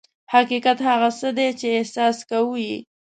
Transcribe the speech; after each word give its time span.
حقیقت 0.33 0.77
هغه 0.89 1.09
څه 1.19 1.29
دي 1.37 1.49
چې 1.59 1.67
احساس 1.77 2.17
کوو 2.29 2.53
یې. 2.65 2.77